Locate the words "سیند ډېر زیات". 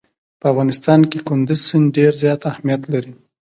1.67-2.41